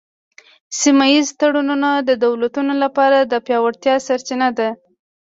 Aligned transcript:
سیمه 0.79 1.05
ایز 1.11 1.27
تړونونه 1.39 1.89
د 2.09 2.11
دولتونو 2.25 2.73
لپاره 2.83 3.17
د 3.21 3.33
پیاوړتیا 3.45 3.95
سرچینه 4.07 4.49
ده 4.57 4.69